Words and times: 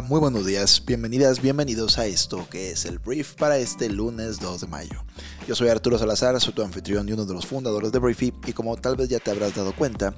Muy 0.00 0.20
buenos 0.20 0.46
días, 0.46 0.82
bienvenidas, 0.86 1.42
bienvenidos 1.42 1.98
a 1.98 2.06
esto 2.06 2.48
que 2.48 2.70
es 2.70 2.86
el 2.86 2.98
Brief 2.98 3.34
para 3.34 3.58
este 3.58 3.90
lunes 3.90 4.40
2 4.40 4.62
de 4.62 4.66
mayo. 4.66 5.04
Yo 5.46 5.54
soy 5.54 5.68
Arturo 5.68 5.98
Salazar, 5.98 6.40
soy 6.40 6.54
tu 6.54 6.62
anfitrión 6.62 7.06
y 7.06 7.12
uno 7.12 7.26
de 7.26 7.34
los 7.34 7.44
fundadores 7.44 7.92
de 7.92 7.98
Briefy 7.98 8.32
y 8.46 8.54
como 8.54 8.74
tal 8.78 8.96
vez 8.96 9.10
ya 9.10 9.18
te 9.18 9.30
habrás 9.30 9.54
dado 9.54 9.74
cuenta, 9.74 10.14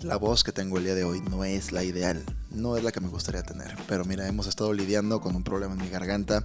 la 0.00 0.16
voz 0.16 0.42
que 0.42 0.50
tengo 0.50 0.78
el 0.78 0.84
día 0.84 0.96
de 0.96 1.04
hoy 1.04 1.20
no 1.20 1.44
es 1.44 1.70
la 1.70 1.84
ideal, 1.84 2.24
no 2.50 2.76
es 2.76 2.82
la 2.82 2.90
que 2.90 3.00
me 3.00 3.08
gustaría 3.08 3.44
tener. 3.44 3.76
Pero 3.86 4.04
mira, 4.04 4.26
hemos 4.26 4.48
estado 4.48 4.72
lidiando 4.72 5.20
con 5.20 5.36
un 5.36 5.44
problema 5.44 5.74
en 5.74 5.82
mi 5.82 5.88
garganta 5.88 6.44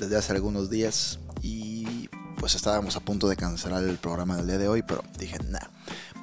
desde 0.00 0.16
hace 0.16 0.32
algunos 0.32 0.68
días 0.68 1.20
y 1.42 2.08
pues 2.40 2.56
estábamos 2.56 2.96
a 2.96 3.00
punto 3.00 3.28
de 3.28 3.36
cancelar 3.36 3.84
el 3.84 3.98
programa 3.98 4.36
del 4.36 4.48
día 4.48 4.58
de 4.58 4.66
hoy, 4.66 4.82
pero 4.82 5.04
dije, 5.16 5.38
nah, 5.48 5.68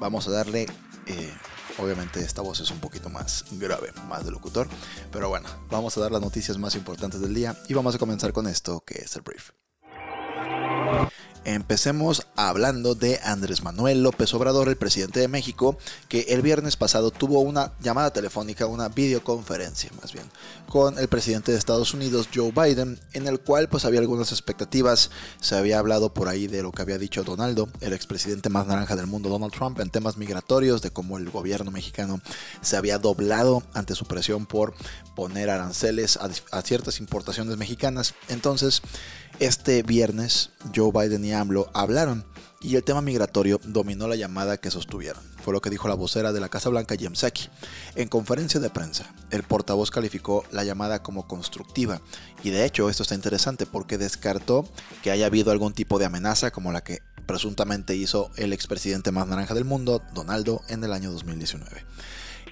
vamos 0.01 0.27
a 0.27 0.31
darle... 0.31 0.67
Eh, 1.05 1.33
obviamente 1.77 2.19
esta 2.19 2.41
voz 2.41 2.59
es 2.59 2.71
un 2.71 2.79
poquito 2.79 3.09
más 3.09 3.45
grave, 3.51 3.91
más 4.07 4.25
de 4.25 4.31
locutor, 4.31 4.67
pero 5.11 5.29
bueno, 5.29 5.47
vamos 5.69 5.97
a 5.97 6.01
dar 6.01 6.11
las 6.11 6.21
noticias 6.21 6.57
más 6.57 6.75
importantes 6.75 7.21
del 7.21 7.33
día 7.33 7.55
y 7.67 7.73
vamos 7.73 7.95
a 7.95 7.99
comenzar 7.99 8.33
con 8.33 8.47
esto 8.47 8.83
que 8.85 8.99
es 8.99 9.15
el 9.15 9.21
brief. 9.21 9.51
Empecemos 11.45 12.25
hablando 12.37 12.95
de 12.95 13.19
Andrés 13.21 13.63
Manuel 13.63 14.01
López 14.01 14.33
Obrador, 14.33 14.69
el 14.69 14.77
presidente 14.77 15.19
de 15.19 15.27
México, 15.27 15.77
que 16.07 16.21
el 16.29 16.41
viernes 16.41 16.77
pasado 16.77 17.11
tuvo 17.11 17.41
una 17.41 17.73
llamada 17.81 18.13
telefónica, 18.13 18.65
una 18.65 18.87
videoconferencia 18.87 19.91
más 20.01 20.13
bien, 20.13 20.25
con 20.69 20.97
el 20.97 21.09
presidente 21.09 21.51
de 21.51 21.57
Estados 21.57 21.93
Unidos, 21.93 22.29
Joe 22.33 22.53
Biden, 22.53 22.97
en 23.11 23.27
el 23.27 23.41
cual 23.41 23.67
pues 23.67 23.83
había 23.83 23.99
algunas 23.99 24.31
expectativas, 24.31 25.11
se 25.41 25.55
había 25.55 25.79
hablado 25.79 26.13
por 26.13 26.29
ahí 26.29 26.47
de 26.47 26.63
lo 26.63 26.71
que 26.71 26.81
había 26.81 26.97
dicho 26.97 27.25
Donaldo, 27.25 27.67
el 27.81 27.91
expresidente 27.91 28.47
más 28.47 28.65
naranja 28.65 28.95
del 28.95 29.07
mundo, 29.07 29.27
Donald 29.27 29.53
Trump, 29.53 29.81
en 29.81 29.89
temas 29.89 30.15
migratorios, 30.15 30.81
de 30.81 30.91
cómo 30.91 31.17
el 31.17 31.29
gobierno 31.29 31.71
mexicano 31.71 32.21
se 32.61 32.77
había 32.77 32.99
doblado 32.99 33.63
ante 33.73 33.95
su 33.95 34.05
presión 34.05 34.45
por 34.45 34.73
poner 35.13 35.49
aranceles 35.49 36.15
a, 36.15 36.29
a 36.51 36.61
ciertas 36.61 37.01
importaciones 37.01 37.57
mexicanas. 37.57 38.13
Entonces, 38.29 38.81
este 39.39 39.83
viernes, 39.83 40.51
Joe 40.75 40.91
Biden 40.91 41.25
y 41.25 41.32
AMLO 41.33 41.69
hablaron 41.73 42.25
y 42.61 42.77
el 42.77 42.83
tema 42.83 43.01
migratorio 43.01 43.59
dominó 43.65 44.07
la 44.07 44.15
llamada 44.15 44.57
que 44.57 44.71
sostuvieron. 44.71 45.21
Fue 45.43 45.53
lo 45.53 45.59
que 45.59 45.69
dijo 45.69 45.89
la 45.89 45.95
vocera 45.95 46.31
de 46.31 46.39
la 46.39 46.47
Casa 46.47 46.69
Blanca, 46.69 46.95
Jem. 46.95 47.13
En 47.95 48.07
conferencia 48.07 48.59
de 48.61 48.69
prensa, 48.69 49.13
el 49.29 49.43
portavoz 49.43 49.91
calificó 49.91 50.45
la 50.51 50.63
llamada 50.63 51.03
como 51.03 51.27
constructiva. 51.27 52.01
Y 52.43 52.51
de 52.51 52.65
hecho, 52.65 52.89
esto 52.89 53.03
está 53.03 53.15
interesante 53.15 53.65
porque 53.65 53.97
descartó 53.97 54.65
que 55.01 55.11
haya 55.11 55.25
habido 55.25 55.51
algún 55.51 55.73
tipo 55.73 55.99
de 55.99 56.05
amenaza 56.05 56.51
como 56.51 56.71
la 56.71 56.83
que 56.83 57.01
presuntamente 57.25 57.95
hizo 57.95 58.31
el 58.37 58.53
expresidente 58.53 59.11
más 59.11 59.27
naranja 59.27 59.53
del 59.53 59.65
mundo, 59.65 60.01
Donaldo, 60.13 60.61
en 60.69 60.83
el 60.83 60.93
año 60.93 61.11
2019. 61.11 61.83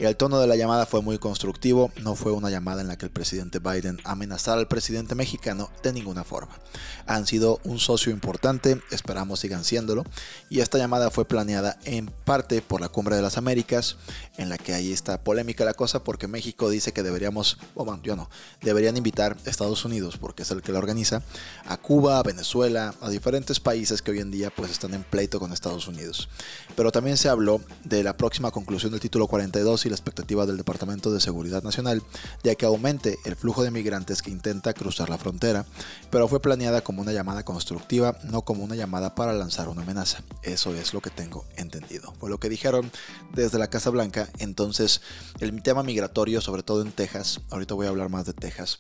El 0.02 0.18
tono 0.18 0.40
de 0.40 0.48
la 0.48 0.56
llamada 0.56 0.88
fue 0.88 1.04
muy 1.04 1.20
constructivo, 1.20 1.92
no 2.02 2.16
fue 2.16 2.32
una 2.32 2.50
llamada 2.50 2.82
en 2.82 2.88
la 2.88 2.98
que 2.98 3.06
el 3.06 3.12
presidente 3.12 3.60
Biden 3.60 4.00
amenazara 4.04 4.60
al 4.60 4.68
presidente 4.68 5.14
mexicano 5.14 5.70
de 5.84 5.94
ninguna 5.94 6.24
forma. 6.24 6.58
Han 7.06 7.28
sido 7.28 7.60
un 7.66 7.78
socio 7.78 8.12
importante, 8.12 8.82
esperamos 8.90 9.42
sigan 9.42 9.64
siéndolo, 9.64 10.04
y 10.50 10.62
esta 10.62 10.80
llamada 10.80 11.12
fue 11.12 11.26
planeada 11.26 11.78
en 11.84 12.08
parte 12.08 12.64
por 12.64 12.82
la 12.82 12.90
Cumbre 12.90 13.16
de 13.16 13.22
las 13.22 13.38
Américas, 13.38 13.98
en 14.38 14.50
la 14.50 14.58
que 14.58 14.74
ahí 14.74 14.92
está 14.92 15.24
polémica 15.24 15.66
la 15.66 15.76
cosa 15.76 16.04
porque 16.04 16.28
México 16.28 16.72
dice 16.72 16.94
que 16.94 17.04
deberíamos, 17.04 17.60
o 17.76 17.86
bueno, 17.86 18.02
yo 18.02 18.16
no, 18.16 18.28
deberían 18.64 18.98
invitar 18.98 19.38
a 19.46 19.50
Estados 19.52 19.86
Unidos, 19.86 20.18
porque 20.18 20.42
es 20.42 20.50
el 20.50 20.64
que 20.64 20.72
la 20.72 20.80
organiza, 20.80 21.22
a 21.68 21.78
Cuba, 21.78 22.18
a 22.18 22.24
Venezuela, 22.24 22.96
a 23.02 23.10
diferentes 23.12 23.60
países 23.60 24.02
que 24.02 24.10
hoy 24.10 24.20
en 24.20 24.32
día 24.32 24.50
pues 24.50 24.72
están 24.72 24.96
en 24.96 25.04
pleito 25.04 25.40
con 25.40 25.54
Estados 25.54 25.88
Unidos. 25.88 26.28
Pero 26.76 26.92
también 26.92 27.18
se 27.18 27.30
habló 27.30 27.62
de 27.84 28.02
la 28.02 28.18
próxima 28.18 28.50
conclusión 28.50 28.92
del 28.92 29.00
título 29.00 29.28
42 29.28 29.86
y 29.86 29.91
la 29.92 29.96
expectativa 29.96 30.46
del 30.46 30.58
Departamento 30.58 31.12
de 31.12 31.20
Seguridad 31.20 31.64
Nacional, 31.64 32.02
ya 32.44 32.56
que 32.56 32.66
aumente 32.66 33.20
el 33.26 33.36
flujo 33.36 33.64
de 33.64 33.72
migrantes 33.72 34.22
que 34.22 34.32
intenta 34.32 34.74
cruzar 34.74 35.10
la 35.10 35.18
frontera, 35.18 35.66
pero 36.10 36.28
fue 36.28 36.42
planeada 36.42 36.82
como 36.82 37.02
una 37.02 37.12
llamada 37.12 37.44
constructiva, 37.46 38.18
no 38.24 38.42
como 38.42 38.64
una 38.64 38.76
llamada 38.76 39.16
para 39.16 39.34
lanzar 39.34 39.70
una 39.70 39.84
amenaza. 39.84 40.24
Eso 40.44 40.74
es 40.74 40.94
lo 40.94 41.02
que 41.02 41.10
tengo 41.10 41.46
entendido. 41.56 42.14
Fue 42.20 42.30
lo 42.30 42.40
que 42.40 42.50
dijeron 42.50 42.92
desde 43.34 43.60
la 43.60 43.70
Casa 43.70 43.90
Blanca 43.90 44.30
entonces, 44.40 45.02
el 45.40 45.62
tema 45.62 45.84
migratorio, 45.84 46.42
sobre 46.42 46.64
todo 46.64 46.82
en 46.82 46.92
Texas, 46.92 47.42
ahorita 47.50 47.76
voy 47.76 47.86
a 47.86 47.90
hablar 47.90 48.10
más 48.10 48.26
de 48.26 48.34
Texas, 48.34 48.80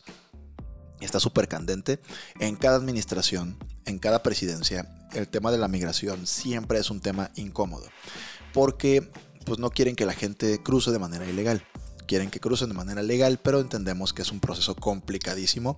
está 1.00 1.20
súper 1.20 1.48
candente. 1.48 2.00
En 2.40 2.56
cada 2.56 2.78
administración, 2.78 3.58
en 3.86 4.00
cada 4.00 4.24
presidencia, 4.24 4.88
el 5.14 5.28
tema 5.28 5.52
de 5.52 5.58
la 5.58 5.68
migración 5.68 6.26
siempre 6.26 6.80
es 6.80 6.90
un 6.90 7.02
tema 7.02 7.32
incómodo. 7.36 7.88
Porque 8.54 9.12
pues 9.46 9.60
no 9.60 9.70
quieren 9.70 9.96
que 9.96 10.06
la 10.06 10.14
gente 10.14 10.62
cruce 10.62 10.92
de 10.92 11.00
manera 11.00 11.26
ilegal 11.26 11.64
quieren 12.12 12.30
que 12.30 12.42
crucen 12.42 12.68
de 12.68 12.76
manera 12.76 13.02
legal, 13.02 13.40
pero 13.42 13.62
entendemos 13.62 14.12
que 14.12 14.22
es 14.22 14.34
un 14.34 14.42
proceso 14.42 14.76
complicadísimo 14.76 15.78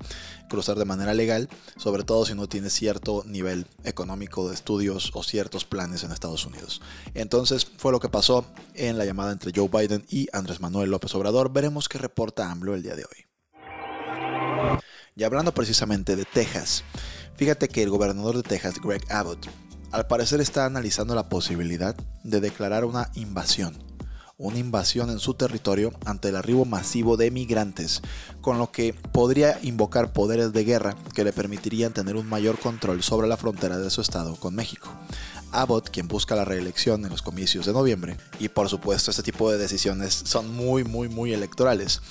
cruzar 0.49 0.79
de 0.79 0.85
manera 0.85 1.13
legal, 1.13 1.47
sobre 1.77 2.03
todo 2.03 2.25
si 2.25 2.33
no 2.33 2.49
tienes 2.49 2.73
cierto 2.73 3.23
nivel 3.27 3.67
económico 3.83 4.49
de 4.49 4.55
estudios 4.55 5.11
o 5.13 5.21
ciertos 5.21 5.63
planes 5.63 6.03
en 6.03 6.11
Estados 6.11 6.47
Unidos. 6.47 6.81
Entonces 7.13 7.67
fue 7.77 7.91
lo 7.91 7.99
que 7.99 8.09
pasó 8.09 8.47
en 8.73 8.97
la 8.97 9.05
llamada 9.05 9.31
entre 9.31 9.51
Joe 9.55 9.69
Biden 9.69 10.05
y 10.09 10.27
Andrés 10.33 10.59
Manuel 10.59 10.89
López 10.89 11.13
Obrador. 11.13 11.53
Veremos 11.53 11.87
qué 11.87 11.99
reporta 11.99 12.49
AMLO 12.49 12.73
el 12.73 12.81
día 12.81 12.95
de 12.95 13.05
hoy. 13.05 14.81
Y 15.15 15.23
hablando 15.25 15.53
precisamente 15.53 16.15
de 16.15 16.25
Texas, 16.25 16.83
fíjate 17.35 17.67
que 17.67 17.83
el 17.83 17.91
gobernador 17.91 18.37
de 18.37 18.41
Texas, 18.41 18.81
Greg 18.83 19.03
Abbott, 19.11 19.47
al 19.93 20.07
parecer 20.07 20.41
está 20.41 20.65
analizando 20.65 21.13
la 21.13 21.29
posibilidad 21.29 21.95
de 22.23 22.41
declarar 22.41 22.83
una 22.83 23.11
invasión 23.13 23.77
una 24.37 24.57
invasión 24.57 25.11
en 25.11 25.19
su 25.19 25.35
territorio 25.35 25.93
ante 26.05 26.29
el 26.29 26.35
arribo 26.35 26.65
masivo 26.65 27.17
de 27.17 27.29
migrantes, 27.31 28.01
con 28.41 28.57
lo 28.57 28.71
que 28.71 28.93
podría 28.93 29.59
invocar 29.61 30.11
poderes 30.11 30.51
de 30.51 30.65
guerra 30.65 30.95
que 31.13 31.23
le 31.23 31.31
permitirían 31.31 31.93
tener 31.93 32.15
un 32.15 32.27
mayor 32.27 32.59
control 32.59 33.03
sobre 33.03 33.27
la 33.27 33.37
frontera 33.37 33.77
de 33.77 33.89
su 33.91 34.01
estado 34.01 34.35
con 34.35 34.55
México. 34.55 34.89
Abbott, 35.51 35.91
quien 35.91 36.07
busca 36.07 36.35
la 36.35 36.45
reelección 36.45 37.05
en 37.05 37.11
los 37.11 37.21
comicios 37.21 37.67
de 37.67 37.73
noviembre, 37.73 38.17
y 38.39 38.49
por 38.49 38.69
supuesto 38.69 39.11
este 39.11 39.23
tipo 39.23 39.51
de 39.51 39.59
decisiones 39.59 40.13
son 40.25 40.53
muy 40.53 40.83
muy 40.83 41.09
muy 41.09 41.31
electorales, 41.31 42.01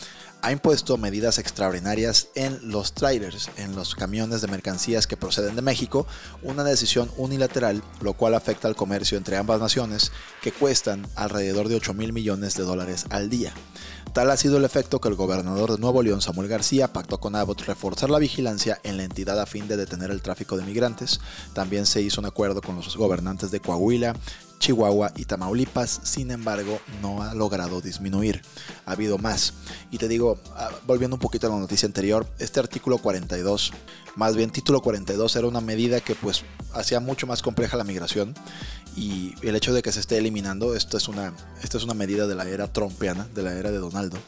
ha 0.42 0.50
impuesto 0.50 0.98
medidas 0.98 1.38
extraordinarias 1.38 2.28
en 2.34 2.58
los 2.70 2.94
trailers, 2.94 3.48
en 3.56 3.76
los 3.76 3.94
camiones 3.94 4.40
de 4.42 4.48
mercancías 4.48 5.06
que 5.06 5.16
proceden 5.16 5.54
de 5.54 5.62
México, 5.62 6.06
una 6.42 6.64
decisión 6.64 7.08
unilateral, 7.16 7.80
lo 8.00 8.14
cual 8.14 8.34
afecta 8.34 8.66
al 8.66 8.74
comercio 8.74 9.16
entre 9.16 9.36
ambas 9.36 9.60
naciones, 9.60 10.10
que 10.42 10.50
cuestan 10.50 11.06
alrededor 11.14 11.68
de 11.68 11.76
8 11.76 11.94
mil 11.94 12.12
millones 12.12 12.56
de 12.56 12.64
dólares 12.64 13.06
al 13.10 13.30
día. 13.30 13.52
Tal 14.12 14.30
ha 14.30 14.36
sido 14.36 14.58
el 14.58 14.66
efecto 14.66 15.00
que 15.00 15.08
el 15.08 15.14
gobernador 15.14 15.72
de 15.72 15.78
Nuevo 15.78 16.02
León, 16.02 16.20
Samuel 16.20 16.46
García, 16.46 16.92
pactó 16.92 17.18
con 17.18 17.34
Abbott 17.34 17.62
reforzar 17.62 18.10
la 18.10 18.18
vigilancia 18.18 18.78
en 18.82 18.98
la 18.98 19.04
entidad 19.04 19.40
a 19.40 19.46
fin 19.46 19.68
de 19.68 19.78
detener 19.78 20.10
el 20.10 20.20
tráfico 20.20 20.58
de 20.58 20.64
migrantes. 20.64 21.18
También 21.54 21.86
se 21.86 22.02
hizo 22.02 22.20
un 22.20 22.26
acuerdo 22.26 22.60
con 22.60 22.76
los 22.76 22.94
gobernantes 22.94 23.50
de 23.50 23.60
Coahuila, 23.60 24.14
Chihuahua 24.58 25.12
y 25.16 25.24
Tamaulipas, 25.24 26.00
sin 26.04 26.30
embargo, 26.30 26.78
no 27.00 27.22
ha 27.22 27.34
logrado 27.34 27.80
disminuir. 27.80 28.42
Ha 28.84 28.92
habido 28.92 29.16
más. 29.16 29.54
Y 29.90 29.96
te 29.96 30.08
digo, 30.08 30.38
ah, 30.56 30.68
volviendo 30.86 31.16
un 31.16 31.20
poquito 31.20 31.46
a 31.46 31.50
la 31.50 31.56
noticia 31.56 31.86
anterior, 31.86 32.26
este 32.38 32.60
artículo 32.60 32.98
42, 32.98 33.72
más 34.16 34.36
bien 34.36 34.50
título 34.50 34.82
42, 34.82 35.36
era 35.36 35.48
una 35.48 35.62
medida 35.62 36.00
que 36.00 36.14
pues 36.14 36.44
hacía 36.74 37.00
mucho 37.00 37.26
más 37.26 37.40
compleja 37.40 37.78
la 37.78 37.84
migración 37.84 38.34
y 38.96 39.34
el 39.42 39.56
hecho 39.56 39.72
de 39.72 39.82
que 39.82 39.92
se 39.92 40.00
esté 40.00 40.18
eliminando, 40.18 40.74
esto 40.74 40.96
es 40.96 41.08
una, 41.08 41.34
esto 41.62 41.78
es 41.78 41.84
una 41.84 41.94
medida 41.94 42.26
de 42.26 42.34
la 42.34 42.48
era 42.48 42.72
trumpiana, 42.72 43.26
de 43.34 43.42
la 43.42 43.54
era 43.54 43.70
de 43.70 43.78
Donaldo, 43.78 44.18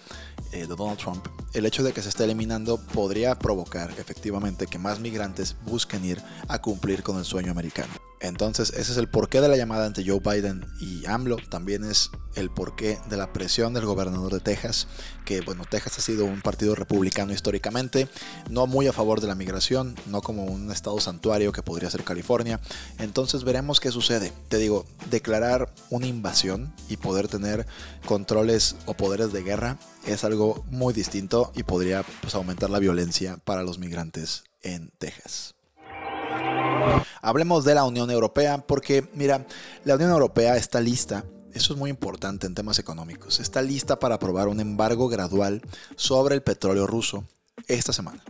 eh, 0.52 0.66
de 0.66 0.74
Donald 0.74 0.98
Trump, 0.98 1.26
el 1.54 1.66
hecho 1.66 1.82
de 1.82 1.92
que 1.92 2.02
se 2.02 2.08
esté 2.08 2.24
eliminando 2.24 2.78
podría 2.78 3.38
provocar 3.38 3.90
efectivamente 3.98 4.66
que 4.66 4.78
más 4.78 5.00
migrantes 5.00 5.56
busquen 5.64 6.04
ir 6.04 6.20
a 6.48 6.60
cumplir 6.60 7.02
con 7.02 7.16
el 7.18 7.24
sueño 7.24 7.52
americano. 7.52 7.94
Entonces, 8.24 8.70
ese 8.70 8.92
es 8.92 8.96
el 8.96 9.08
porqué 9.08 9.42
de 9.42 9.48
la 9.48 9.56
llamada 9.56 9.86
entre 9.86 10.04
Joe 10.06 10.18
Biden 10.18 10.64
y 10.80 11.04
AMLO. 11.04 11.36
También 11.50 11.84
es 11.84 12.10
el 12.36 12.50
porqué 12.50 12.98
de 13.10 13.18
la 13.18 13.34
presión 13.34 13.74
del 13.74 13.84
gobernador 13.84 14.32
de 14.32 14.40
Texas, 14.40 14.88
que 15.26 15.42
bueno, 15.42 15.64
Texas 15.68 15.98
ha 15.98 16.00
sido 16.00 16.24
un 16.24 16.40
partido 16.40 16.74
republicano 16.74 17.34
históricamente, 17.34 18.08
no 18.48 18.66
muy 18.66 18.86
a 18.86 18.94
favor 18.94 19.20
de 19.20 19.26
la 19.26 19.34
migración, 19.34 19.94
no 20.06 20.22
como 20.22 20.44
un 20.44 20.72
estado 20.72 20.98
santuario 21.00 21.52
que 21.52 21.62
podría 21.62 21.90
ser 21.90 22.02
California. 22.02 22.60
Entonces 22.98 23.44
veremos 23.44 23.78
qué 23.78 23.90
sucede. 23.90 24.32
Te 24.48 24.56
digo, 24.56 24.86
declarar 25.10 25.74
una 25.90 26.06
invasión 26.06 26.72
y 26.88 26.96
poder 26.96 27.28
tener 27.28 27.66
controles 28.06 28.76
o 28.86 28.94
poderes 28.94 29.34
de 29.34 29.42
guerra 29.42 29.78
es 30.06 30.24
algo 30.24 30.64
muy 30.70 30.94
distinto 30.94 31.43
y 31.54 31.62
podría 31.62 32.04
pues, 32.20 32.34
aumentar 32.34 32.70
la 32.70 32.78
violencia 32.78 33.38
para 33.44 33.62
los 33.62 33.78
migrantes 33.78 34.44
en 34.62 34.90
Texas. 34.98 35.54
Hablemos 37.22 37.64
de 37.64 37.74
la 37.74 37.84
Unión 37.84 38.10
Europea 38.10 38.58
porque, 38.66 39.08
mira, 39.14 39.46
la 39.84 39.94
Unión 39.94 40.10
Europea 40.10 40.56
está 40.56 40.80
lista 40.80 41.24
eso 41.54 41.72
es 41.72 41.78
muy 41.78 41.88
importante 41.88 42.48
en 42.48 42.54
temas 42.54 42.80
económicos, 42.80 43.38
está 43.38 43.62
lista 43.62 44.00
para 44.00 44.16
aprobar 44.16 44.48
un 44.48 44.58
embargo 44.58 45.08
gradual 45.08 45.62
sobre 45.94 46.34
el 46.34 46.42
petróleo 46.42 46.84
ruso 46.84 47.24
esta 47.68 47.92
semana 47.92 48.24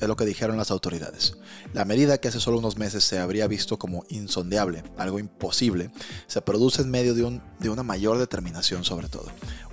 es 0.00 0.08
lo 0.08 0.16
que 0.16 0.24
dijeron 0.24 0.56
las 0.56 0.70
autoridades. 0.70 1.34
La 1.74 1.84
medida 1.84 2.18
que 2.18 2.28
hace 2.28 2.40
solo 2.40 2.58
unos 2.58 2.78
meses 2.78 3.04
se 3.04 3.18
habría 3.18 3.46
visto 3.46 3.78
como 3.78 4.04
insondeable, 4.08 4.82
algo 4.96 5.18
imposible, 5.18 5.90
se 6.26 6.40
produce 6.40 6.82
en 6.82 6.90
medio 6.90 7.14
de, 7.14 7.24
un, 7.24 7.42
de 7.58 7.68
una 7.68 7.82
mayor 7.82 8.18
determinación 8.18 8.84
sobre 8.84 9.08
todo. 9.08 9.26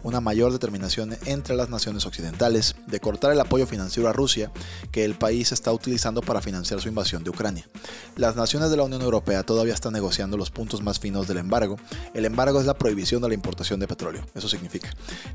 Una 0.07 0.21
mayor 0.21 0.53
determinación 0.53 1.17
entre 1.25 1.53
las 1.53 1.69
naciones 1.69 2.05
occidentales 2.05 2.77
de 2.85 3.01
cortar 3.01 3.33
el 3.33 3.41
apoyo 3.41 3.67
financiero 3.67 4.07
a 4.07 4.13
Rusia 4.13 4.53
que 4.89 5.03
el 5.03 5.15
país 5.15 5.51
está 5.51 5.73
utilizando 5.73 6.21
para 6.21 6.41
financiar 6.41 6.79
su 6.79 6.87
invasión 6.87 7.25
de 7.25 7.29
Ucrania. 7.29 7.67
Las 8.15 8.37
naciones 8.37 8.69
de 8.69 8.77
la 8.77 8.83
Unión 8.83 9.01
Europea 9.01 9.43
todavía 9.43 9.73
están 9.73 9.91
negociando 9.91 10.37
los 10.37 10.49
puntos 10.49 10.81
más 10.81 11.01
finos 11.01 11.27
del 11.27 11.39
embargo. 11.39 11.75
El 12.13 12.23
embargo 12.23 12.61
es 12.61 12.65
la 12.65 12.77
prohibición 12.77 13.21
de 13.21 13.27
la 13.27 13.33
importación 13.33 13.81
de 13.81 13.87
petróleo, 13.89 14.25
eso 14.33 14.47
significa. 14.47 14.89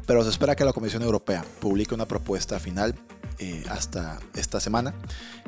Pero 0.06 0.24
se 0.24 0.30
espera 0.30 0.56
que 0.56 0.64
la 0.64 0.72
Comisión 0.72 1.02
Europea 1.02 1.44
publique 1.60 1.94
una 1.94 2.08
propuesta 2.08 2.58
final 2.58 2.94
eh, 3.38 3.64
hasta 3.68 4.20
esta 4.36 4.60
semana 4.60 4.94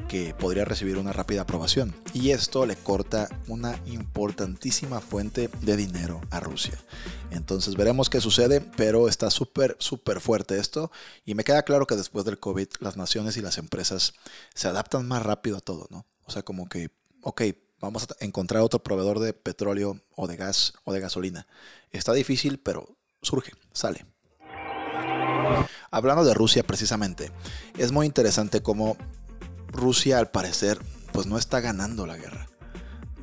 que 0.09 0.35
podría 0.35 0.65
recibir 0.65 0.99
una 0.99 1.13
rápida 1.13 1.43
aprobación. 1.43 1.95
Y 2.13 2.31
esto 2.31 2.67
le 2.67 2.77
corta 2.77 3.29
una 3.49 3.81
importantísima 3.87 5.01
fuente 5.01 5.49
de 5.63 5.77
dinero 5.77 6.21
a 6.31 6.41
Rusia. 6.41 6.75
Entonces 7.31 7.77
veremos 7.77 8.11
qué 8.11 8.21
sucede, 8.21 8.61
pero 8.61 9.09
está 9.15 9.31
súper, 9.31 9.77
súper 9.79 10.21
fuerte 10.21 10.59
esto. 10.59 10.91
Y 11.25 11.35
me 11.35 11.45
queda 11.45 11.63
claro 11.63 11.87
que 11.87 11.97
después 11.97 12.25
del 12.25 12.39
COVID 12.39 12.69
las 12.81 12.97
naciones 12.97 13.37
y 13.37 13.41
las 13.41 13.59
empresas 13.59 14.15
se 14.55 14.69
adaptan 14.69 15.07
más 15.07 15.23
rápido 15.23 15.57
a 15.57 15.61
todo, 15.61 15.87
¿no? 15.91 16.05
O 16.25 16.31
sea, 16.31 16.43
como 16.43 16.69
que, 16.69 16.91
ok, 17.23 17.43
vamos 17.81 18.05
a 18.05 18.25
encontrar 18.25 18.63
otro 18.63 18.83
proveedor 18.83 19.21
de 19.21 19.33
petróleo 19.33 20.01
o 20.17 20.27
de 20.27 20.37
gas 20.37 20.75
o 20.85 20.93
de 20.93 21.01
gasolina. 21.01 21.47
Está 21.93 22.13
difícil, 22.13 22.59
pero 22.59 22.97
surge, 23.23 23.53
sale. 23.73 24.05
Hablando 25.91 26.25
de 26.25 26.35
Rusia 26.35 26.65
precisamente, 26.65 27.31
es 27.79 27.93
muy 27.93 28.07
interesante 28.07 28.63
cómo 28.63 28.97
Rusia 29.69 30.19
al 30.19 30.31
parecer 30.31 30.81
pues 31.13 31.27
no 31.27 31.39
está 31.39 31.61
ganando 31.61 32.07
la 32.07 32.17
guerra. 32.17 32.49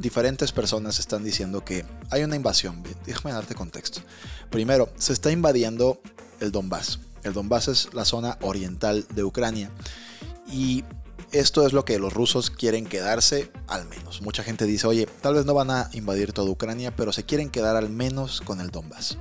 Diferentes 0.02 0.52
personas 0.52 0.98
están 0.98 1.24
diciendo 1.24 1.64
que 1.64 1.86
hay 2.10 2.24
una 2.24 2.36
invasión. 2.36 2.82
Déjame 3.06 3.34
darte 3.34 3.54
contexto. 3.54 4.02
Primero, 4.50 4.90
se 4.98 5.14
está 5.14 5.32
invadiendo 5.32 6.02
el 6.40 6.52
Donbass. 6.52 7.00
El 7.24 7.34
Donbass 7.34 7.68
es 7.68 7.94
la 7.94 8.04
zona 8.04 8.40
oriental 8.42 9.06
de 9.14 9.24
Ucrania. 9.24 9.70
Y 10.52 10.84
esto 11.32 11.68
es 11.68 11.74
lo 11.74 11.86
que 11.86 12.00
los 12.00 12.14
rusos 12.14 12.50
quieren 12.50 12.88
quedarse 12.88 13.52
al 13.68 13.86
menos. 13.86 14.24
Mucha 14.24 14.44
gente 14.44 14.66
dice, 14.66 14.88
oye, 14.88 15.08
tal 15.22 15.36
vez 15.36 15.46
no 15.46 15.54
van 15.54 15.70
a 15.70 15.90
invadir 15.94 16.34
toda 16.34 16.50
Ucrania, 16.50 16.96
pero 16.96 17.14
se 17.14 17.24
quieren 17.24 17.52
quedar 17.52 17.76
al 17.76 17.90
menos 17.90 18.42
con 18.42 18.60
el 18.60 18.72
Donbass. 18.72 19.20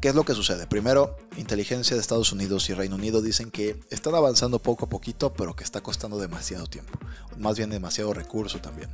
¿Qué 0.00 0.08
es 0.08 0.14
lo 0.14 0.24
que 0.24 0.34
sucede? 0.34 0.66
Primero, 0.66 1.16
inteligencia 1.36 1.96
de 1.96 2.00
Estados 2.00 2.32
Unidos 2.32 2.68
y 2.68 2.74
Reino 2.74 2.96
Unido 2.96 3.22
dicen 3.22 3.50
que 3.50 3.80
están 3.90 4.14
avanzando 4.14 4.58
poco 4.58 4.84
a 4.84 4.88
poquito, 4.88 5.32
pero 5.32 5.56
que 5.56 5.64
está 5.64 5.80
costando 5.80 6.18
demasiado 6.18 6.66
tiempo, 6.66 6.98
más 7.38 7.56
bien 7.56 7.70
demasiado 7.70 8.12
recurso 8.12 8.60
también. 8.60 8.90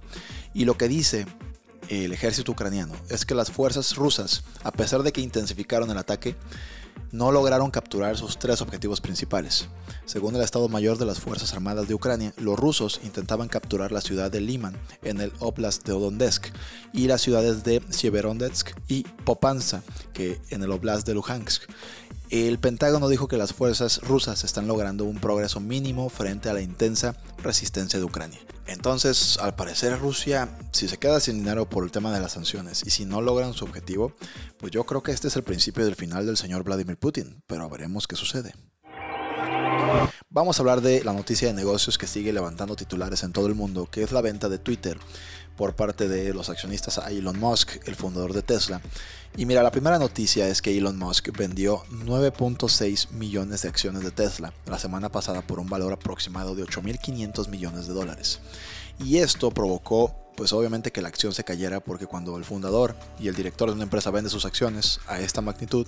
Y 0.54 0.64
lo 0.64 0.76
que 0.76 0.88
dice 0.88 1.26
el 1.88 2.12
ejército 2.12 2.52
ucraniano 2.52 2.94
es 3.08 3.24
que 3.24 3.34
las 3.34 3.50
fuerzas 3.50 3.96
rusas, 3.96 4.44
a 4.62 4.70
pesar 4.70 5.02
de 5.02 5.12
que 5.12 5.20
intensificaron 5.20 5.90
el 5.90 5.98
ataque, 5.98 6.36
no 7.12 7.32
lograron 7.32 7.70
capturar 7.70 8.16
sus 8.16 8.38
tres 8.38 8.60
objetivos 8.62 9.00
principales. 9.00 9.68
Según 10.04 10.36
el 10.36 10.42
Estado 10.42 10.68
Mayor 10.68 10.98
de 10.98 11.06
las 11.06 11.20
Fuerzas 11.20 11.52
Armadas 11.52 11.88
de 11.88 11.94
Ucrania, 11.94 12.32
los 12.36 12.58
rusos 12.58 13.00
intentaban 13.04 13.48
capturar 13.48 13.92
la 13.92 14.00
ciudad 14.00 14.30
de 14.30 14.40
Liman 14.40 14.76
en 15.02 15.20
el 15.20 15.32
Oblast 15.38 15.86
de 15.86 15.92
Odonetsk 15.92 16.46
y 16.92 17.06
las 17.06 17.20
ciudades 17.20 17.64
de 17.64 17.82
Sieverodonetsk 17.88 18.70
y 18.88 19.04
Popanza, 19.24 19.82
que 20.12 20.40
en 20.50 20.62
el 20.62 20.70
Oblast 20.70 21.06
de 21.06 21.14
Luhansk. 21.14 21.62
El 22.30 22.60
Pentágono 22.60 23.08
dijo 23.08 23.26
que 23.26 23.36
las 23.36 23.52
fuerzas 23.52 24.00
rusas 24.02 24.44
están 24.44 24.68
logrando 24.68 25.04
un 25.04 25.18
progreso 25.18 25.58
mínimo 25.58 26.08
frente 26.08 26.48
a 26.48 26.52
la 26.52 26.60
intensa 26.60 27.16
resistencia 27.42 27.98
de 27.98 28.04
Ucrania. 28.04 28.38
Entonces, 28.68 29.36
al 29.38 29.56
parecer 29.56 29.98
Rusia, 29.98 30.56
si 30.70 30.86
se 30.86 30.96
queda 30.96 31.18
sin 31.18 31.38
dinero 31.38 31.68
por 31.68 31.82
el 31.82 31.90
tema 31.90 32.14
de 32.14 32.20
las 32.20 32.30
sanciones 32.30 32.84
y 32.86 32.90
si 32.90 33.04
no 33.04 33.20
logran 33.20 33.52
su 33.52 33.64
objetivo, 33.64 34.14
pues 34.58 34.70
yo 34.70 34.84
creo 34.84 35.02
que 35.02 35.10
este 35.10 35.26
es 35.26 35.34
el 35.34 35.42
principio 35.42 35.84
del 35.84 35.96
final 35.96 36.24
del 36.24 36.36
señor 36.36 36.62
Vladimir 36.62 36.98
Putin, 36.98 37.42
pero 37.48 37.68
veremos 37.68 38.06
qué 38.06 38.14
sucede. 38.14 38.54
Vamos 40.32 40.56
a 40.56 40.62
hablar 40.62 40.80
de 40.80 41.02
la 41.02 41.12
noticia 41.12 41.48
de 41.48 41.54
negocios 41.54 41.98
que 41.98 42.06
sigue 42.06 42.32
levantando 42.32 42.76
titulares 42.76 43.24
en 43.24 43.32
todo 43.32 43.48
el 43.48 43.56
mundo, 43.56 43.88
que 43.90 44.04
es 44.04 44.12
la 44.12 44.20
venta 44.20 44.48
de 44.48 44.58
Twitter 44.60 44.96
por 45.56 45.74
parte 45.74 46.06
de 46.06 46.32
los 46.32 46.48
accionistas 46.48 46.98
a 46.98 47.10
Elon 47.10 47.40
Musk, 47.40 47.88
el 47.88 47.96
fundador 47.96 48.32
de 48.32 48.42
Tesla. 48.42 48.80
Y 49.36 49.44
mira, 49.44 49.64
la 49.64 49.72
primera 49.72 49.98
noticia 49.98 50.46
es 50.46 50.62
que 50.62 50.78
Elon 50.78 50.96
Musk 50.96 51.36
vendió 51.36 51.82
9.6 51.90 53.10
millones 53.10 53.62
de 53.62 53.70
acciones 53.70 54.04
de 54.04 54.12
Tesla 54.12 54.52
la 54.66 54.78
semana 54.78 55.08
pasada 55.08 55.42
por 55.42 55.58
un 55.58 55.68
valor 55.68 55.92
aproximado 55.92 56.54
de 56.54 56.62
8.500 56.62 57.48
millones 57.48 57.88
de 57.88 57.94
dólares. 57.94 58.38
Y 59.00 59.16
esto 59.16 59.50
provocó 59.50 60.29
pues 60.40 60.54
obviamente 60.54 60.90
que 60.90 61.02
la 61.02 61.08
acción 61.08 61.34
se 61.34 61.44
cayera 61.44 61.80
porque 61.80 62.06
cuando 62.06 62.38
el 62.38 62.46
fundador 62.46 62.96
y 63.18 63.28
el 63.28 63.34
director 63.34 63.68
de 63.68 63.74
una 63.74 63.82
empresa 63.82 64.10
vende 64.10 64.30
sus 64.30 64.46
acciones 64.46 64.98
a 65.06 65.20
esta 65.20 65.42
magnitud, 65.42 65.86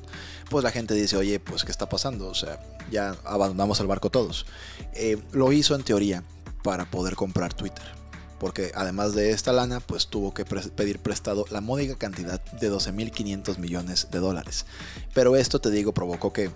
pues 0.51 0.63
la 0.63 0.71
gente 0.71 0.93
dice, 0.93 1.17
oye, 1.17 1.41
pues 1.41 1.65
¿qué 1.65 1.71
está 1.71 1.89
pasando? 1.89 2.29
O 2.29 2.35
sea, 2.35 2.61
ya 2.91 3.17
abandonamos 3.25 3.81
el 3.81 3.87
barco 3.87 4.11
todos. 4.11 4.45
Eh, 4.93 5.17
lo 5.33 5.53
hizo 5.53 5.75
en 5.75 5.85
teoría 5.85 6.23
para 6.63 6.85
poder 6.85 7.17
comprar 7.17 7.55
Twitter 7.55 8.03
porque 8.39 8.73
además 8.75 9.15
de 9.15 9.31
esta 9.31 9.53
lana, 9.53 9.79
pues 9.79 10.09
tuvo 10.09 10.35
que 10.35 10.45
pedir 10.45 10.99
prestado 10.99 11.45
la 11.51 11.61
módica 11.61 11.95
cantidad 11.95 12.43
de 12.43 12.73
12.500 12.73 13.57
millones 13.59 14.09
de 14.11 14.19
dólares. 14.19 14.67
Pero 15.15 15.37
esto, 15.37 15.61
te 15.61 15.71
digo, 15.71 15.95
provocó 15.95 16.33
que 16.33 16.51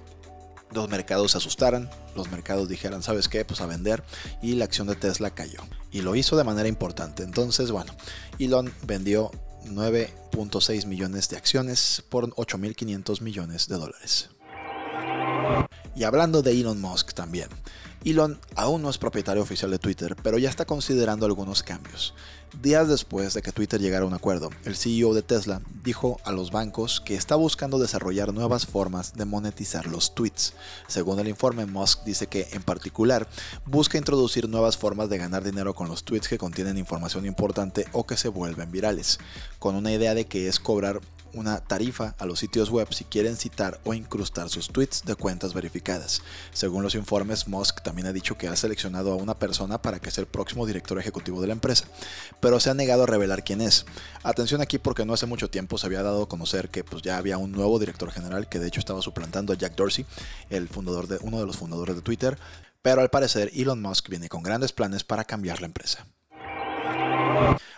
los 0.73 0.89
mercados 0.89 1.33
se 1.33 1.39
asustaran, 1.39 1.91
los 2.15 2.31
mercados 2.31 2.69
dijeran, 2.69 3.03
¿sabes 3.03 3.29
qué? 3.29 3.45
Pues 3.45 3.61
a 3.61 3.67
vender 3.67 4.03
y 4.43 4.55
la 4.55 4.65
acción 4.65 4.87
de 4.87 4.97
Tesla 4.97 5.31
cayó. 5.31 5.61
Y 5.91 6.03
lo 6.03 6.15
hizo 6.15 6.37
de 6.37 6.45
manera 6.45 6.69
importante. 6.69 7.23
Entonces, 7.23 7.71
bueno, 7.71 7.95
Elon 8.39 8.73
vendió 8.87 9.31
9.6 9.65 10.87
millones 10.87 11.29
de 11.29 11.37
acciones 11.37 12.03
por 12.09 12.29
8.500 12.35 13.21
millones 13.21 13.69
de 13.69 13.77
dólares. 13.77 14.31
Y 15.95 16.05
hablando 16.05 16.43
de 16.43 16.53
Elon 16.53 16.81
Musk 16.81 17.15
también, 17.15 17.49
Elon 18.07 18.39
aún 18.55 18.83
no 18.83 18.89
es 18.89 18.99
propietario 18.99 19.43
oficial 19.43 19.69
de 19.73 19.81
Twitter, 19.81 20.15
pero 20.23 20.39
ya 20.39 20.49
está 20.49 20.65
considerando 20.65 21.27
algunos 21.27 21.65
cambios. 21.65 22.15
Días 22.63 22.87
después 22.87 23.35
de 23.35 23.43
que 23.43 23.51
Twitter 23.51 23.81
llegara 23.81 24.05
a 24.05 24.07
un 24.07 24.15
acuerdo, 24.15 24.51
el 24.65 24.77
CEO 24.77 25.13
de 25.13 25.23
Tesla 25.23 25.61
dijo 25.83 26.21
a 26.23 26.31
los 26.31 26.53
bancos 26.53 27.01
que 27.01 27.17
está 27.17 27.35
buscando 27.35 27.81
desarrollar 27.81 28.33
nuevas 28.33 28.65
formas 28.65 29.15
de 29.15 29.25
monetizar 29.25 29.89
los 29.89 30.15
tweets. 30.15 30.55
Según 30.87 31.19
el 31.19 31.27
informe, 31.27 31.67
Musk 31.67 32.05
dice 32.05 32.29
que 32.29 32.47
en 32.53 32.63
particular 32.63 33.29
busca 33.65 33.99
introducir 33.99 34.49
nuevas 34.49 34.77
formas 34.77 35.11
de 35.11 35.19
ganar 35.19 35.43
dinero 35.43 35.75
con 35.75 35.89
los 35.89 36.05
tweets 36.05 36.29
que 36.29 36.39
contienen 36.39 36.79
información 36.79 37.27
importante 37.27 37.87
o 37.91 38.07
que 38.07 38.17
se 38.17 38.29
vuelven 38.29 38.71
virales, 38.71 39.19
con 39.59 39.75
una 39.75 39.93
idea 39.93 40.15
de 40.15 40.27
que 40.27 40.47
es 40.47 40.61
cobrar 40.61 41.01
una 41.35 41.61
tarifa 41.61 42.15
a 42.19 42.27
los 42.27 42.39
sitios 42.39 42.71
web 42.71 42.93
si 42.93 43.05
quieren 43.05 43.37
citar 43.37 43.81
o 43.85 43.95
incrustar 43.95 44.49
sus 44.49 44.69
tweets 44.69 45.05
de 45.05 45.15
cuentas 45.15 45.55
verificadas. 45.55 46.23
Según 46.53 46.83
los 46.83 46.95
informes, 46.95 47.49
Musk 47.49 47.83
también 47.83 48.07
ha 48.07 48.13
dicho 48.13 48.37
que 48.37 48.49
ha 48.49 48.57
seleccionado 48.57 49.13
a 49.13 49.17
una 49.17 49.39
persona 49.39 49.81
para 49.83 50.01
que 50.01 50.11
sea 50.11 50.23
el 50.23 50.29
próximo 50.29 50.67
director 50.67 50.99
ejecutivo 50.99 51.41
de 51.41 51.49
la 51.49 51.53
empresa, 51.53 51.87
pero 52.41 52.61
se 52.61 52.71
ha 52.71 52.75
negado 52.75 53.05
a 53.05 53.07
revelar 53.07 53.45
quién 53.45 53.61
es. 53.61 53.87
Atención 54.23 54.61
aquí 54.61 54.79
porque 54.79 55.05
no 55.05 55.15
hace 55.15 55.27
mucho 55.27 55.51
tiempo 55.51 55.79
se 55.79 55.87
había 55.87 56.03
dado 56.03 56.25
a 56.25 56.29
conocer 56.29 56.69
que 56.69 56.85
pues, 56.85 57.03
ya 57.03 57.17
había 57.17 57.39
un 57.39 57.53
nuevo 57.53 57.79
director 57.79 58.11
general 58.11 58.49
que 58.49 58.59
de 58.59 58.69
hecho 58.69 58.81
estaba 58.81 59.03
suplantando 59.03 59.53
a 59.53 59.57
Jack 59.57 59.77
Dorsey, 59.77 60.07
el 60.51 60.69
fundador 60.69 61.07
de, 61.07 61.19
uno 61.23 61.39
de 61.39 61.47
los 61.47 61.57
fundadores 61.57 61.97
de 61.97 62.03
Twitter, 62.03 62.39
pero 62.83 63.01
al 63.01 63.11
parecer 63.11 63.51
Elon 63.55 63.83
Musk 63.83 64.09
viene 64.09 64.29
con 64.29 64.43
grandes 64.43 64.73
planes 64.73 65.05
para 65.05 65.25
cambiar 65.25 65.61
la 65.61 65.67
empresa. 65.67 66.07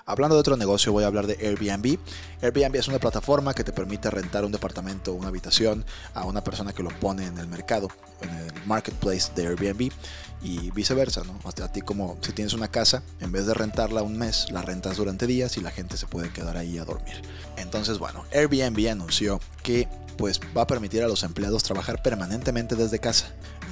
Hablando 0.09 0.37
de 0.37 0.41
otro 0.41 0.57
negocio, 0.57 0.91
voy 0.91 1.05
a 1.05 1.07
hablar 1.07 1.27
de 1.27 1.35
Airbnb. 1.35 1.99
Airbnb 2.41 2.77
es 2.77 2.89
una 2.89 2.99
plataforma 2.99 3.53
que 3.53 3.63
te 3.63 3.75
permite 3.75 4.11
rentar 4.11 4.43
un 4.43 4.51
departamento 4.51 5.13
o 5.13 5.15
una 5.15 5.29
habitación 5.29 5.85
a 6.15 6.25
una 6.25 6.43
persona 6.43 6.73
que 6.73 6.83
lo 6.83 6.89
pone 6.99 7.27
en 7.27 7.37
el 7.37 7.47
mercado, 7.47 7.89
en 8.23 8.31
el 8.31 8.53
marketplace 8.65 9.31
de 9.37 9.49
Airbnb 9.49 9.93
y 10.41 10.71
viceversa, 10.71 11.25
¿no? 11.25 11.39
a 11.45 11.73
ti 11.73 11.83
como 11.83 12.17
si 12.23 12.33
tienes 12.33 12.55
una 12.55 12.69
casa, 12.69 13.03
en 13.21 13.33
vez 13.33 13.45
de 13.45 13.53
rentarla 13.53 14.01
un 14.01 14.17
mes, 14.17 14.51
la 14.51 14.63
rentas 14.63 14.97
durante 14.97 15.27
días 15.27 15.59
y 15.59 15.61
la 15.61 15.73
gente 15.73 15.99
se 15.99 16.07
puede 16.07 16.33
quedar 16.33 16.57
ahí 16.57 16.79
a 16.79 16.87
dormir. 16.87 17.21
Entonces, 17.59 17.99
bueno, 17.99 18.25
Airbnb 18.33 18.91
anunció 18.91 19.41
que 19.63 19.89
pues 20.17 20.41
va 20.57 20.63
a 20.63 20.67
permitir 20.67 21.03
a 21.03 21.09
los 21.09 21.23
empleados 21.23 21.65
trabajar 21.65 22.03
permanentemente 22.03 22.77
desde 22.77 22.99
casa 22.99 23.27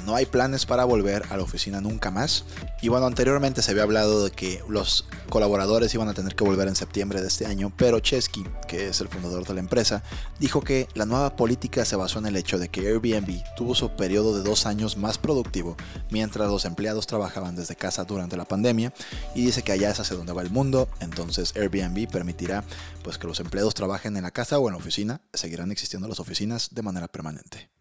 no 0.07 0.15
hay 0.15 0.25
planes 0.25 0.65
para 0.67 0.85
volver 0.85 1.25
a 1.31 1.37
la 1.37 1.43
oficina 1.43 1.81
nunca 1.81 2.11
más. 2.11 2.45
Y 2.81 2.89
bueno, 2.89 3.07
anteriormente 3.07 3.61
se 3.61 3.73
había 3.73 3.83
hablado 3.83 4.25
de 4.25 4.31
que 4.31 4.63
los 4.69 5.07
colaboradores 5.29 5.93
iban 5.95 6.09
a 6.09 6.15
tener 6.15 6.37
que 6.37 6.45
volver 6.45 6.69
en 6.69 6.77
septiembre 6.77 7.21
de 7.21 7.27
este 7.27 7.45
año, 7.45 7.73
pero 7.77 7.99
Chesky, 7.99 8.45
que 8.69 8.89
es 8.89 9.01
el 9.01 9.09
fundador 9.09 9.45
de 9.45 9.55
la 9.55 9.61
empresa, 9.61 10.05
dijo 10.39 10.61
que 10.61 10.89
la 10.95 11.07
nueva 11.07 11.35
política 11.35 11.85
se 11.85 11.97
basó 11.97 12.21
en 12.21 12.27
el 12.27 12.37
hecho 12.37 12.59
de 12.59 12.69
que 12.69 12.87
Airbnb 12.87 13.43
tuvo 13.57 13.75
su 13.75 13.91
periodo 13.91 14.37
de 14.37 14.49
dos 14.49 14.65
años 14.67 14.97
más 14.97 15.19
productivo 15.19 15.77
mientras 16.11 16.49
los 16.49 16.65
empleados 16.65 17.09
trabajaban 17.09 17.57
desde 17.57 17.75
casa 17.75 18.05
durante 18.05 18.37
la 18.37 18.45
pandemia 18.45 18.95
y 19.35 19.45
dice 19.45 19.63
que 19.63 19.73
allá 19.73 19.91
es 19.91 19.99
hacia 19.99 20.17
donde 20.17 20.33
va 20.33 20.43
el 20.43 20.51
mundo, 20.51 20.89
entonces 21.01 21.53
Airbnb 21.57 22.09
permitirá 22.09 22.63
pues 23.03 23.19
que 23.19 23.27
los 23.27 23.41
empleados 23.41 23.75
trabajen 23.75 24.17
en 24.17 24.23
la 24.23 24.31
casa 24.31 24.59
o 24.59 24.69
en 24.69 24.75
la 24.75 24.79
oficina, 24.79 25.21
seguirán 25.35 25.73
existiendo 25.73 26.07
las 26.07 26.21
oficinas 26.21 26.69
de 26.73 26.83
manera 26.83 27.09
permanente. 27.09 27.76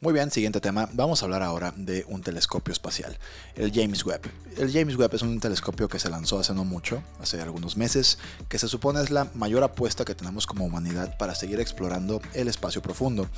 Muy 0.00 0.12
bien, 0.12 0.30
siguiente 0.30 0.60
tema. 0.60 0.88
Vamos 0.92 1.22
a 1.22 1.24
hablar 1.24 1.42
ahora 1.42 1.72
de 1.76 2.04
un 2.08 2.22
telescopio 2.22 2.72
espacial, 2.72 3.18
el 3.54 3.72
James 3.72 4.04
Webb. 4.04 4.22
El 4.56 4.72
James 4.72 4.96
Webb 4.96 5.14
es 5.14 5.22
un 5.22 5.40
telescopio 5.40 5.88
que 5.88 5.98
se 5.98 6.08
lanzó 6.08 6.38
hace 6.38 6.54
no 6.54 6.64
mucho, 6.64 7.02
hace 7.20 7.40
algunos 7.40 7.76
meses, 7.76 8.18
que 8.48 8.58
se 8.58 8.68
supone 8.68 9.02
es 9.02 9.10
la 9.10 9.28
mayor 9.34 9.62
apuesta 9.62 10.04
que 10.04 10.14
tenemos 10.14 10.46
como 10.46 10.64
humanidad 10.64 11.16
para 11.18 11.34
seguir 11.34 11.60
explorando 11.60 12.20
el 12.34 12.48
espacio 12.48 12.82
profundo. 12.82 13.28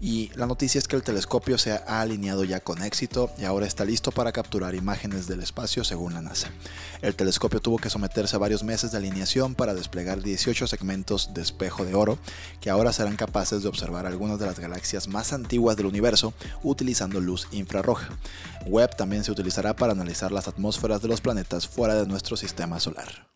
Y 0.00 0.30
la 0.34 0.46
noticia 0.46 0.78
es 0.78 0.88
que 0.88 0.96
el 0.96 1.02
telescopio 1.02 1.58
se 1.58 1.72
ha 1.72 2.00
alineado 2.00 2.44
ya 2.44 2.60
con 2.60 2.82
éxito 2.82 3.30
y 3.38 3.44
ahora 3.44 3.66
está 3.66 3.84
listo 3.84 4.10
para 4.10 4.32
capturar 4.32 4.74
imágenes 4.74 5.26
del 5.26 5.40
espacio 5.40 5.84
según 5.84 6.14
la 6.14 6.22
NASA. 6.22 6.48
El 7.02 7.14
telescopio 7.14 7.60
tuvo 7.60 7.78
que 7.78 7.90
someterse 7.90 8.36
a 8.36 8.40
varios 8.40 8.64
meses 8.64 8.90
de 8.90 8.98
alineación 8.98 9.54
para 9.54 9.74
desplegar 9.74 10.22
18 10.22 10.66
segmentos 10.66 11.32
de 11.34 11.42
espejo 11.42 11.84
de 11.84 11.94
oro 11.94 12.18
que 12.60 12.70
ahora 12.70 12.92
serán 12.92 13.16
capaces 13.16 13.62
de 13.62 13.68
observar 13.68 14.06
algunas 14.06 14.38
de 14.38 14.46
las 14.46 14.58
galaxias 14.58 15.08
más 15.08 15.32
antiguas 15.32 15.75
del 15.76 15.86
universo 15.86 16.32
utilizando 16.62 17.20
luz 17.20 17.46
infrarroja. 17.52 18.08
Webb 18.66 18.96
también 18.96 19.24
se 19.24 19.32
utilizará 19.32 19.76
para 19.76 19.92
analizar 19.92 20.32
las 20.32 20.48
atmósferas 20.48 21.02
de 21.02 21.08
los 21.08 21.20
planetas 21.20 21.68
fuera 21.68 21.94
de 21.94 22.06
nuestro 22.06 22.36
sistema 22.36 22.80
solar. 22.80 23.35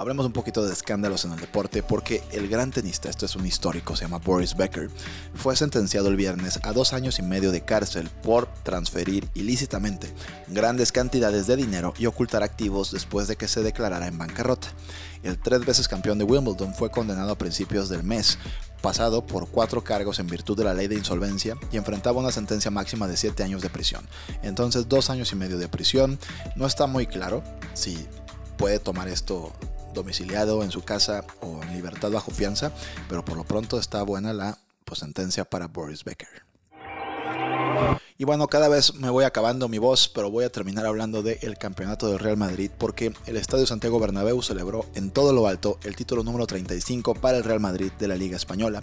Hablemos 0.00 0.24
un 0.24 0.32
poquito 0.32 0.64
de 0.64 0.72
escándalos 0.72 1.26
en 1.26 1.32
el 1.32 1.40
deporte 1.40 1.82
porque 1.82 2.22
el 2.32 2.48
gran 2.48 2.70
tenista, 2.70 3.10
esto 3.10 3.26
es 3.26 3.36
un 3.36 3.44
histórico, 3.44 3.94
se 3.96 4.04
llama 4.06 4.16
Boris 4.16 4.56
Becker, 4.56 4.88
fue 5.34 5.54
sentenciado 5.56 6.08
el 6.08 6.16
viernes 6.16 6.58
a 6.62 6.72
dos 6.72 6.94
años 6.94 7.18
y 7.18 7.22
medio 7.22 7.52
de 7.52 7.66
cárcel 7.66 8.08
por 8.22 8.46
transferir 8.62 9.28
ilícitamente 9.34 10.10
grandes 10.48 10.90
cantidades 10.90 11.46
de 11.46 11.56
dinero 11.56 11.92
y 11.98 12.06
ocultar 12.06 12.42
activos 12.42 12.92
después 12.92 13.28
de 13.28 13.36
que 13.36 13.46
se 13.46 13.62
declarara 13.62 14.06
en 14.06 14.16
bancarrota. 14.16 14.68
El 15.22 15.38
tres 15.38 15.66
veces 15.66 15.86
campeón 15.86 16.16
de 16.16 16.24
Wimbledon 16.24 16.72
fue 16.72 16.90
condenado 16.90 17.32
a 17.32 17.36
principios 17.36 17.90
del 17.90 18.02
mes 18.02 18.38
pasado 18.80 19.26
por 19.26 19.50
cuatro 19.50 19.84
cargos 19.84 20.18
en 20.18 20.28
virtud 20.28 20.56
de 20.56 20.64
la 20.64 20.72
ley 20.72 20.88
de 20.88 20.96
insolvencia 20.96 21.58
y 21.70 21.76
enfrentaba 21.76 22.20
una 22.20 22.32
sentencia 22.32 22.70
máxima 22.70 23.06
de 23.06 23.18
siete 23.18 23.42
años 23.42 23.60
de 23.60 23.68
prisión. 23.68 24.08
Entonces 24.42 24.88
dos 24.88 25.10
años 25.10 25.30
y 25.32 25.36
medio 25.36 25.58
de 25.58 25.68
prisión. 25.68 26.18
No 26.56 26.66
está 26.66 26.86
muy 26.86 27.06
claro 27.06 27.44
si 27.74 28.08
puede 28.56 28.78
tomar 28.78 29.06
esto 29.06 29.52
domiciliado 29.94 30.62
en 30.62 30.70
su 30.70 30.82
casa 30.82 31.24
o 31.40 31.62
en 31.62 31.72
libertad 31.72 32.10
bajo 32.10 32.30
fianza, 32.30 32.72
pero 33.08 33.24
por 33.24 33.36
lo 33.36 33.44
pronto 33.44 33.78
está 33.78 34.02
buena 34.02 34.32
la 34.32 34.58
pues, 34.84 35.00
sentencia 35.00 35.44
para 35.44 35.68
Boris 35.68 36.04
Becker. 36.04 36.49
Y 38.20 38.24
bueno, 38.26 38.48
cada 38.48 38.68
vez 38.68 38.96
me 38.96 39.08
voy 39.08 39.24
acabando 39.24 39.66
mi 39.66 39.78
voz, 39.78 40.10
pero 40.10 40.30
voy 40.30 40.44
a 40.44 40.52
terminar 40.52 40.84
hablando 40.84 41.22
del 41.22 41.56
campeonato 41.56 42.06
del 42.06 42.18
Real 42.18 42.36
Madrid 42.36 42.70
porque 42.76 43.14
el 43.24 43.38
Estadio 43.38 43.64
Santiago 43.64 43.98
Bernabéu 43.98 44.42
celebró 44.42 44.84
en 44.94 45.10
todo 45.10 45.32
lo 45.32 45.46
alto 45.46 45.78
el 45.84 45.96
título 45.96 46.22
número 46.22 46.46
35 46.46 47.14
para 47.14 47.38
el 47.38 47.44
Real 47.44 47.60
Madrid 47.60 47.90
de 47.98 48.08
la 48.08 48.16
Liga 48.16 48.36
Española, 48.36 48.82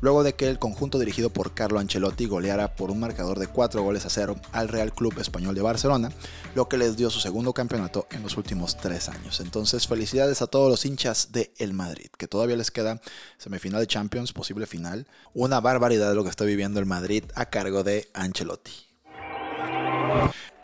luego 0.00 0.24
de 0.24 0.34
que 0.34 0.48
el 0.48 0.58
conjunto 0.58 0.98
dirigido 0.98 1.30
por 1.30 1.54
Carlo 1.54 1.78
Ancelotti 1.78 2.26
goleara 2.26 2.74
por 2.74 2.90
un 2.90 2.98
marcador 2.98 3.38
de 3.38 3.46
4 3.46 3.84
goles 3.84 4.04
a 4.04 4.10
0 4.10 4.34
al 4.50 4.66
Real 4.66 4.92
Club 4.92 5.16
Español 5.20 5.54
de 5.54 5.62
Barcelona, 5.62 6.10
lo 6.56 6.68
que 6.68 6.76
les 6.76 6.96
dio 6.96 7.08
su 7.08 7.20
segundo 7.20 7.52
campeonato 7.52 8.08
en 8.10 8.24
los 8.24 8.36
últimos 8.36 8.76
3 8.78 9.10
años. 9.10 9.38
Entonces, 9.38 9.86
felicidades 9.86 10.42
a 10.42 10.48
todos 10.48 10.68
los 10.68 10.84
hinchas 10.84 11.30
de 11.30 11.52
el 11.58 11.72
Madrid, 11.72 12.08
que 12.18 12.26
todavía 12.26 12.56
les 12.56 12.72
queda 12.72 13.00
semifinal 13.38 13.78
de 13.78 13.86
Champions, 13.86 14.32
posible 14.32 14.66
final. 14.66 15.06
Una 15.34 15.60
barbaridad 15.60 16.16
lo 16.16 16.24
que 16.24 16.30
está 16.30 16.44
viviendo 16.44 16.80
el 16.80 16.86
Madrid 16.86 17.22
a 17.36 17.46
cargo 17.46 17.84
de 17.84 18.10
Ancelotti. 18.12 18.71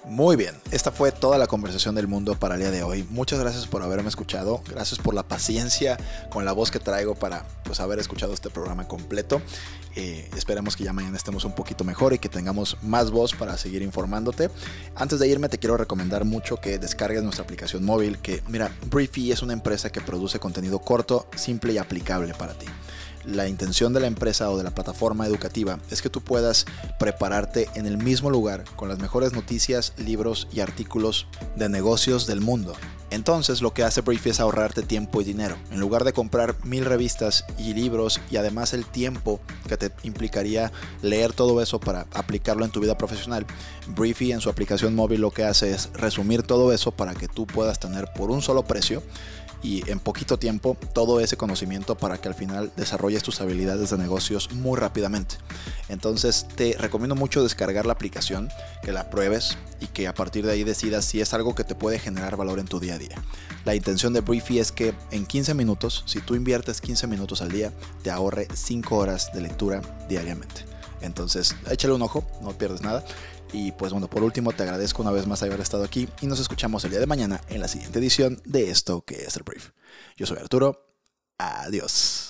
Muy 0.08 0.36
bien, 0.36 0.54
esta 0.70 0.90
fue 0.90 1.12
toda 1.12 1.36
la 1.36 1.46
conversación 1.46 1.94
del 1.94 2.08
mundo 2.08 2.34
para 2.34 2.54
el 2.54 2.62
día 2.62 2.70
de 2.70 2.82
hoy. 2.82 3.06
Muchas 3.10 3.38
gracias 3.40 3.66
por 3.66 3.82
haberme 3.82 4.08
escuchado, 4.08 4.62
gracias 4.66 4.98
por 4.98 5.12
la 5.12 5.22
paciencia 5.22 5.98
con 6.30 6.46
la 6.46 6.52
voz 6.52 6.70
que 6.70 6.78
traigo 6.78 7.14
para 7.14 7.44
pues, 7.64 7.78
haber 7.78 7.98
escuchado 7.98 8.32
este 8.32 8.48
programa 8.48 8.88
completo. 8.88 9.42
Eh, 9.96 10.30
esperemos 10.34 10.76
que 10.76 10.84
ya 10.84 10.94
mañana 10.94 11.16
estemos 11.16 11.44
un 11.44 11.52
poquito 11.52 11.84
mejor 11.84 12.14
y 12.14 12.18
que 12.18 12.30
tengamos 12.30 12.78
más 12.82 13.10
voz 13.10 13.34
para 13.34 13.58
seguir 13.58 13.82
informándote. 13.82 14.48
Antes 14.94 15.18
de 15.18 15.28
irme 15.28 15.50
te 15.50 15.58
quiero 15.58 15.76
recomendar 15.76 16.24
mucho 16.24 16.56
que 16.56 16.78
descargues 16.78 17.22
nuestra 17.22 17.44
aplicación 17.44 17.84
móvil, 17.84 18.16
que 18.18 18.42
mira, 18.48 18.72
Briefy 18.86 19.30
es 19.30 19.42
una 19.42 19.52
empresa 19.52 19.90
que 19.90 20.00
produce 20.00 20.38
contenido 20.38 20.78
corto, 20.78 21.28
simple 21.36 21.74
y 21.74 21.78
aplicable 21.78 22.32
para 22.32 22.54
ti 22.54 22.66
la 23.28 23.46
intención 23.46 23.92
de 23.92 24.00
la 24.00 24.06
empresa 24.06 24.50
o 24.50 24.56
de 24.56 24.64
la 24.64 24.70
plataforma 24.70 25.26
educativa 25.26 25.78
es 25.90 26.00
que 26.00 26.08
tú 26.08 26.22
puedas 26.22 26.64
prepararte 26.98 27.68
en 27.74 27.86
el 27.86 27.98
mismo 27.98 28.30
lugar 28.30 28.64
con 28.76 28.88
las 28.88 28.98
mejores 28.98 29.32
noticias, 29.32 29.92
libros 29.98 30.48
y 30.50 30.60
artículos 30.60 31.26
de 31.56 31.68
negocios 31.68 32.26
del 32.26 32.40
mundo. 32.40 32.74
Entonces 33.10 33.62
lo 33.62 33.72
que 33.72 33.84
hace 33.84 34.02
Brief 34.02 34.26
es 34.26 34.40
ahorrarte 34.40 34.82
tiempo 34.82 35.20
y 35.20 35.24
dinero. 35.24 35.56
En 35.70 35.80
lugar 35.80 36.04
de 36.04 36.12
comprar 36.12 36.56
mil 36.64 36.84
revistas 36.84 37.44
y 37.58 37.72
libros 37.72 38.20
y 38.30 38.36
además 38.36 38.74
el 38.74 38.84
tiempo 38.84 39.40
que 39.66 39.76
te 39.76 39.92
implicaría 40.02 40.72
leer 41.02 41.32
todo 41.32 41.62
eso 41.62 41.80
para 41.80 42.06
aplicarlo 42.12 42.64
en 42.64 42.70
tu 42.70 42.80
vida 42.80 42.98
profesional, 42.98 43.46
Briefy 43.88 44.32
en 44.32 44.40
su 44.40 44.50
aplicación 44.50 44.94
móvil 44.94 45.22
lo 45.22 45.30
que 45.30 45.44
hace 45.44 45.70
es 45.70 45.90
resumir 45.94 46.42
todo 46.42 46.72
eso 46.72 46.92
para 46.92 47.14
que 47.14 47.28
tú 47.28 47.46
puedas 47.46 47.78
tener 47.78 48.08
por 48.14 48.30
un 48.30 48.42
solo 48.42 48.64
precio 48.64 49.02
y 49.62 49.88
en 49.90 49.98
poquito 49.98 50.38
tiempo 50.38 50.76
todo 50.92 51.20
ese 51.20 51.36
conocimiento 51.36 51.96
para 51.96 52.18
que 52.18 52.28
al 52.28 52.34
final 52.34 52.72
desarrolles 52.76 53.22
tus 53.22 53.40
habilidades 53.40 53.90
de 53.90 53.98
negocios 53.98 54.52
muy 54.52 54.78
rápidamente. 54.78 55.36
Entonces 55.88 56.46
te 56.54 56.76
recomiendo 56.78 57.14
mucho 57.14 57.42
descargar 57.42 57.86
la 57.86 57.92
aplicación, 57.92 58.48
que 58.82 58.92
la 58.92 59.10
pruebes 59.10 59.56
y 59.80 59.86
que 59.86 60.08
a 60.08 60.14
partir 60.14 60.44
de 60.46 60.52
ahí 60.52 60.64
decidas 60.64 61.04
si 61.04 61.20
es 61.20 61.34
algo 61.34 61.54
que 61.54 61.64
te 61.64 61.74
puede 61.74 61.98
generar 61.98 62.36
valor 62.36 62.58
en 62.58 62.66
tu 62.66 62.80
día 62.80 62.94
a 62.94 62.98
día. 62.98 63.22
La 63.64 63.74
intención 63.74 64.12
de 64.12 64.20
Briefy 64.20 64.58
es 64.58 64.72
que 64.72 64.94
en 65.10 65.26
15 65.26 65.54
minutos, 65.54 66.04
si 66.06 66.20
tú 66.20 66.34
inviertes 66.34 66.80
15 66.80 67.06
minutos 67.06 67.42
al 67.42 67.50
día, 67.50 67.72
te 68.02 68.10
ahorre 68.10 68.48
5 68.52 68.96
horas 68.96 69.32
de 69.32 69.40
lectura 69.40 69.82
diariamente. 70.08 70.64
Entonces, 71.00 71.54
échale 71.70 71.94
un 71.94 72.02
ojo, 72.02 72.24
no 72.42 72.52
pierdes 72.52 72.80
nada. 72.80 73.04
Y 73.52 73.72
pues 73.72 73.92
bueno, 73.92 74.08
por 74.08 74.22
último 74.22 74.52
te 74.52 74.62
agradezco 74.62 75.02
una 75.02 75.10
vez 75.10 75.26
más 75.26 75.42
haber 75.42 75.60
estado 75.60 75.84
aquí 75.84 76.08
y 76.20 76.26
nos 76.26 76.40
escuchamos 76.40 76.84
el 76.84 76.90
día 76.90 77.00
de 77.00 77.06
mañana 77.06 77.40
en 77.48 77.60
la 77.60 77.68
siguiente 77.68 77.98
edición 77.98 78.40
de 78.44 78.70
esto 78.70 79.02
que 79.02 79.24
es 79.24 79.36
el 79.36 79.42
brief. 79.42 79.70
Yo 80.16 80.26
soy 80.26 80.38
Arturo. 80.38 80.94
Adiós. 81.38 82.27